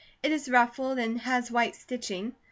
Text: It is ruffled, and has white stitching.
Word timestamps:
It 0.23 0.31
is 0.31 0.49
ruffled, 0.49 0.97
and 0.97 1.21
has 1.21 1.51
white 1.51 1.75
stitching. 1.75 2.33